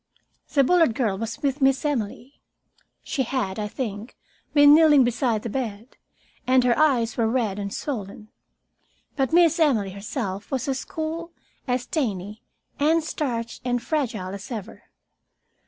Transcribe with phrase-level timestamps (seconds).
[0.51, 2.41] The Bullard girl was with Miss Emily.
[3.03, 4.17] She had, I think,
[4.51, 5.95] been kneeling beside the bed,
[6.47, 8.29] and her eyes were red and swollen.
[9.15, 11.33] But Miss Emily herself was as cool,
[11.67, 12.41] as dainty
[12.79, 14.85] and starched and fragile as ever.